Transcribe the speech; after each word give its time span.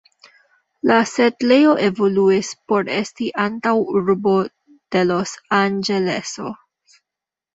La 0.91 0.95
setlejo 1.09 1.73
evoluis 1.87 2.47
por 2.71 2.89
esti 2.95 3.27
antaŭurbo 3.43 4.33
de 4.97 5.05
Los-Anĝeleso. 5.11 6.55